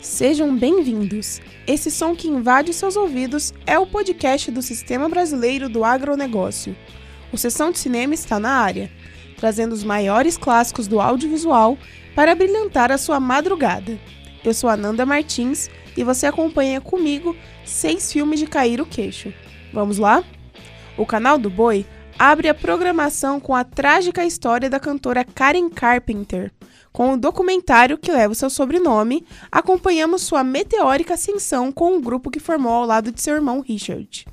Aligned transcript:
Sejam 0.00 0.56
bem-vindos. 0.56 1.42
Esse 1.66 1.90
som 1.90 2.16
que 2.16 2.26
invade 2.26 2.72
seus 2.72 2.96
ouvidos 2.96 3.52
é 3.66 3.78
o 3.78 3.86
podcast 3.86 4.50
do 4.50 4.62
Sistema 4.62 5.08
Brasileiro 5.10 5.68
do 5.68 5.84
Agronegócio. 5.84 6.74
O 7.30 7.36
Sessão 7.36 7.70
de 7.70 7.78
Cinema 7.78 8.14
está 8.14 8.40
na 8.40 8.52
área, 8.52 8.90
trazendo 9.36 9.72
os 9.72 9.84
maiores 9.84 10.38
clássicos 10.38 10.88
do 10.88 11.00
audiovisual 11.00 11.76
para 12.14 12.34
brilhantar 12.34 12.90
a 12.90 12.96
sua 12.96 13.20
madrugada. 13.20 13.98
Eu 14.42 14.54
sou 14.54 14.70
Ananda 14.70 15.04
Martins 15.04 15.68
e 15.96 16.02
você 16.02 16.26
acompanha 16.26 16.80
comigo 16.80 17.36
seis 17.64 18.10
filmes 18.10 18.40
de 18.40 18.46
cair 18.46 18.80
o 18.80 18.86
queixo. 18.86 19.34
Vamos 19.72 19.98
lá? 19.98 20.24
O 20.96 21.04
canal 21.04 21.36
do 21.36 21.50
Boi 21.50 21.84
abre 22.18 22.48
a 22.48 22.54
programação 22.54 23.38
com 23.38 23.54
a 23.54 23.62
trágica 23.62 24.24
história 24.24 24.70
da 24.70 24.80
cantora 24.80 25.24
Karen 25.24 25.68
Carpenter. 25.68 26.50
Com 26.92 27.12
o 27.12 27.16
documentário 27.16 27.98
que 27.98 28.10
leva 28.10 28.32
o 28.32 28.36
seu 28.36 28.48
sobrenome, 28.48 29.24
acompanhamos 29.52 30.22
sua 30.22 30.42
meteórica 30.42 31.14
ascensão 31.14 31.70
com 31.70 31.96
o 31.96 32.00
grupo 32.00 32.30
que 32.30 32.40
formou 32.40 32.72
ao 32.72 32.86
lado 32.86 33.12
de 33.12 33.20
seu 33.20 33.34
irmão 33.34 33.60
Richard. 33.60 34.24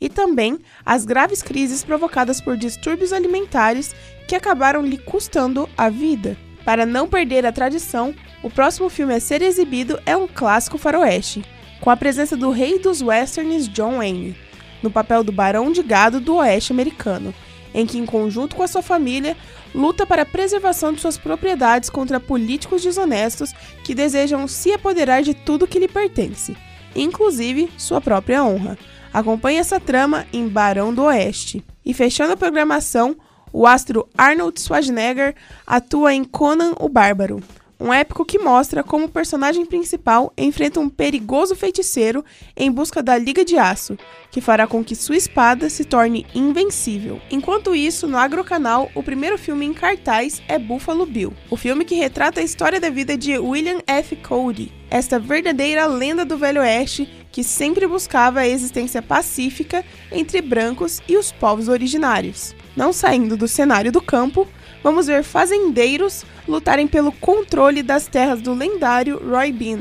E 0.00 0.08
também 0.08 0.58
as 0.86 1.04
graves 1.04 1.42
crises 1.42 1.82
provocadas 1.82 2.40
por 2.40 2.56
distúrbios 2.56 3.12
alimentares 3.12 3.94
que 4.28 4.36
acabaram 4.36 4.82
lhe 4.82 4.98
custando 4.98 5.68
a 5.76 5.88
vida. 5.88 6.36
Para 6.64 6.86
não 6.86 7.08
perder 7.08 7.44
a 7.44 7.52
tradição, 7.52 8.14
o 8.42 8.50
próximo 8.50 8.88
filme 8.88 9.14
a 9.14 9.20
ser 9.20 9.42
exibido 9.42 9.98
é 10.06 10.16
um 10.16 10.28
clássico 10.28 10.78
faroeste, 10.78 11.44
com 11.80 11.90
a 11.90 11.96
presença 11.96 12.36
do 12.36 12.50
rei 12.50 12.78
dos 12.78 13.02
westerns 13.02 13.68
John 13.68 13.96
Wayne 13.98 14.36
no 14.84 14.90
papel 14.90 15.24
do 15.24 15.32
barão 15.32 15.72
de 15.72 15.82
gado 15.82 16.20
do 16.20 16.36
oeste 16.36 16.72
americano, 16.72 17.34
em 17.74 17.86
que, 17.86 17.98
em 17.98 18.06
conjunto 18.06 18.54
com 18.54 18.62
a 18.62 18.68
sua 18.68 18.82
família, 18.82 19.36
luta 19.74 20.06
para 20.06 20.22
a 20.22 20.26
preservação 20.26 20.92
de 20.92 21.00
suas 21.00 21.18
propriedades 21.18 21.90
contra 21.90 22.20
políticos 22.20 22.82
desonestos 22.82 23.52
que 23.82 23.94
desejam 23.94 24.46
se 24.46 24.72
apoderar 24.72 25.22
de 25.22 25.34
tudo 25.34 25.66
que 25.66 25.78
lhe 25.78 25.88
pertence, 25.88 26.56
inclusive 26.94 27.72
sua 27.76 28.00
própria 28.00 28.44
honra. 28.44 28.78
Acompanhe 29.12 29.58
essa 29.58 29.80
trama 29.80 30.26
em 30.32 30.46
Barão 30.46 30.92
do 30.92 31.04
Oeste. 31.04 31.64
E 31.84 31.94
fechando 31.94 32.32
a 32.32 32.36
programação, 32.36 33.16
o 33.52 33.66
astro 33.66 34.08
Arnold 34.18 34.60
Schwarzenegger 34.60 35.34
atua 35.66 36.12
em 36.12 36.24
Conan 36.24 36.72
o 36.80 36.88
Bárbaro, 36.88 37.42
um 37.84 37.92
épico 37.92 38.24
que 38.24 38.38
mostra 38.38 38.82
como 38.82 39.04
o 39.04 39.10
personagem 39.10 39.66
principal 39.66 40.32
enfrenta 40.38 40.80
um 40.80 40.88
perigoso 40.88 41.54
feiticeiro 41.54 42.24
em 42.56 42.72
busca 42.72 43.02
da 43.02 43.18
Liga 43.18 43.44
de 43.44 43.58
Aço, 43.58 43.98
que 44.30 44.40
fará 44.40 44.66
com 44.66 44.82
que 44.82 44.96
sua 44.96 45.18
espada 45.18 45.68
se 45.68 45.84
torne 45.84 46.26
invencível. 46.34 47.20
Enquanto 47.30 47.74
isso, 47.74 48.08
no 48.08 48.16
Agrocanal, 48.16 48.90
o 48.94 49.02
primeiro 49.02 49.36
filme 49.36 49.66
em 49.66 49.74
cartaz 49.74 50.40
é 50.48 50.58
Buffalo 50.58 51.04
Bill, 51.04 51.34
o 51.50 51.58
filme 51.58 51.84
que 51.84 51.94
retrata 51.94 52.40
a 52.40 52.42
história 52.42 52.80
da 52.80 52.88
vida 52.88 53.18
de 53.18 53.36
William 53.38 53.82
F. 53.86 54.16
Cody, 54.16 54.72
esta 54.90 55.18
verdadeira 55.18 55.84
lenda 55.84 56.24
do 56.24 56.38
Velho 56.38 56.62
Oeste 56.62 57.06
que 57.34 57.42
sempre 57.42 57.84
buscava 57.84 58.38
a 58.38 58.46
existência 58.46 59.02
pacífica 59.02 59.84
entre 60.12 60.40
brancos 60.40 61.02
e 61.08 61.16
os 61.16 61.32
povos 61.32 61.66
originários. 61.66 62.54
Não 62.76 62.92
saindo 62.92 63.36
do 63.36 63.48
cenário 63.48 63.90
do 63.90 64.00
campo, 64.00 64.46
vamos 64.84 65.08
ver 65.08 65.24
fazendeiros 65.24 66.24
lutarem 66.46 66.86
pelo 66.86 67.10
controle 67.10 67.82
das 67.82 68.06
terras 68.06 68.40
do 68.40 68.54
lendário 68.54 69.18
Roy 69.18 69.50
Bean, 69.50 69.80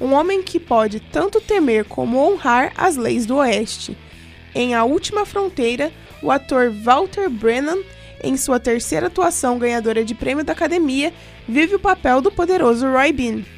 um 0.00 0.14
homem 0.14 0.42
que 0.42 0.58
pode 0.58 0.98
tanto 0.98 1.42
temer 1.42 1.84
como 1.84 2.16
honrar 2.16 2.72
as 2.74 2.96
leis 2.96 3.26
do 3.26 3.36
Oeste. 3.36 3.94
Em 4.54 4.74
A 4.74 4.82
Última 4.84 5.26
Fronteira, 5.26 5.92
o 6.22 6.30
ator 6.30 6.70
Walter 6.70 7.28
Brennan, 7.28 7.76
em 8.24 8.34
sua 8.38 8.58
terceira 8.58 9.08
atuação 9.08 9.58
ganhadora 9.58 10.02
de 10.02 10.14
prêmio 10.14 10.42
da 10.42 10.54
Academia, 10.54 11.12
vive 11.46 11.74
o 11.74 11.78
papel 11.78 12.22
do 12.22 12.30
poderoso 12.30 12.90
Roy 12.90 13.12
Bean. 13.12 13.57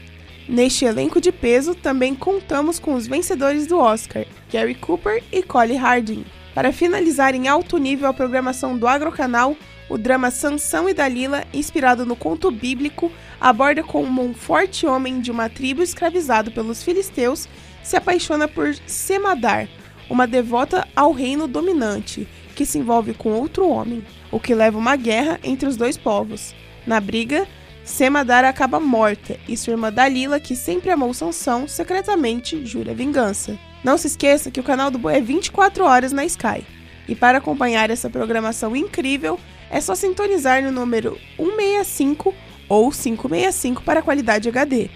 Neste 0.50 0.84
elenco 0.84 1.20
de 1.20 1.30
peso, 1.30 1.76
também 1.76 2.12
contamos 2.12 2.80
com 2.80 2.94
os 2.94 3.06
vencedores 3.06 3.68
do 3.68 3.78
Oscar, 3.78 4.26
Gary 4.52 4.74
Cooper 4.74 5.22
e 5.30 5.44
Collie 5.44 5.76
Harding. 5.76 6.24
Para 6.52 6.72
finalizar 6.72 7.36
em 7.36 7.46
alto 7.46 7.78
nível 7.78 8.08
a 8.08 8.12
programação 8.12 8.76
do 8.76 8.88
Agrocanal, 8.88 9.56
o 9.88 9.96
drama 9.96 10.28
Sansão 10.28 10.88
e 10.88 10.92
Dalila, 10.92 11.44
inspirado 11.54 12.04
no 12.04 12.16
conto 12.16 12.50
bíblico, 12.50 13.12
aborda 13.40 13.84
como 13.84 14.24
um 14.24 14.34
forte 14.34 14.88
homem 14.88 15.20
de 15.20 15.30
uma 15.30 15.48
tribo 15.48 15.84
escravizado 15.84 16.50
pelos 16.50 16.82
filisteus 16.82 17.48
se 17.80 17.96
apaixona 17.96 18.48
por 18.48 18.74
Semadar, 18.88 19.68
uma 20.10 20.26
devota 20.26 20.84
ao 20.96 21.12
reino 21.12 21.46
dominante, 21.46 22.26
que 22.56 22.66
se 22.66 22.76
envolve 22.76 23.14
com 23.14 23.30
outro 23.30 23.68
homem, 23.68 24.04
o 24.32 24.40
que 24.40 24.52
leva 24.52 24.76
uma 24.76 24.96
guerra 24.96 25.38
entre 25.44 25.68
os 25.68 25.76
dois 25.76 25.96
povos. 25.96 26.56
Na 26.84 26.98
briga, 26.98 27.46
Semadar 27.90 28.44
acaba 28.44 28.78
morta 28.78 29.36
e 29.48 29.56
sua 29.56 29.72
irmã 29.72 29.92
Dalila, 29.92 30.38
que 30.38 30.54
sempre 30.54 30.90
amou 30.90 31.12
Sansão, 31.12 31.66
secretamente 31.66 32.64
jura 32.64 32.94
vingança. 32.94 33.58
Não 33.82 33.98
se 33.98 34.06
esqueça 34.06 34.48
que 34.48 34.60
o 34.60 34.62
canal 34.62 34.92
do 34.92 34.98
Boi 34.98 35.16
é 35.16 35.20
24 35.20 35.84
horas 35.84 36.12
na 36.12 36.24
Sky. 36.24 36.64
E 37.08 37.16
para 37.16 37.38
acompanhar 37.38 37.90
essa 37.90 38.08
programação 38.08 38.76
incrível, 38.76 39.40
é 39.68 39.80
só 39.80 39.96
sintonizar 39.96 40.62
no 40.62 40.70
número 40.70 41.18
165 41.36 42.32
ou 42.68 42.92
565 42.92 43.82
para 43.82 44.02
qualidade 44.02 44.48
HD. 44.48 44.88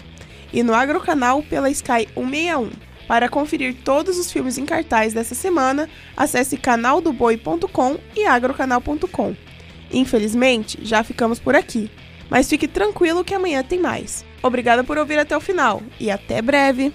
E 0.53 0.63
no 0.63 0.73
Agrocanal 0.73 1.43
pela 1.43 1.69
Sky 1.69 2.07
161. 2.15 2.71
Para 3.09 3.27
conferir 3.27 3.75
todos 3.83 4.17
os 4.17 4.31
filmes 4.31 4.57
em 4.57 4.65
cartaz 4.65 5.13
dessa 5.13 5.35
semana, 5.35 5.89
acesse 6.15 6.55
canaldoboi.com 6.55 7.97
e 8.15 8.25
agrocanal.com. 8.25 9.35
Infelizmente, 9.91 10.79
já 10.81 11.03
ficamos 11.03 11.39
por 11.39 11.55
aqui, 11.55 11.91
mas 12.29 12.49
fique 12.49 12.67
tranquilo 12.67 13.23
que 13.23 13.33
amanhã 13.33 13.63
tem 13.63 13.79
mais. 13.79 14.25
Obrigada 14.41 14.83
por 14.83 14.97
ouvir 14.97 15.17
até 15.19 15.35
o 15.35 15.41
final 15.41 15.81
e 15.99 16.11
até 16.11 16.41
breve! 16.41 16.93